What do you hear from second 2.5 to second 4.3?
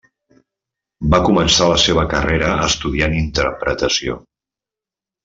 estudiant interpretació.